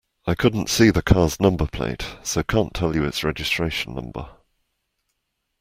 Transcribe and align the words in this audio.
I 0.25 0.33
couldn't 0.33 0.67
see 0.67 0.89
the 0.89 1.03
car's 1.03 1.39
number 1.39 1.67
plate, 1.67 2.07
so 2.23 2.41
can't 2.41 2.73
tell 2.73 2.95
you 2.95 3.03
its 3.05 3.23
registration 3.23 3.93
number 3.93 4.29